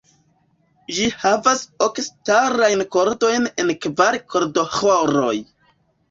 [0.99, 5.35] Ĝi havas ok ŝtalajn kordojn en kvar kordoĥoroj.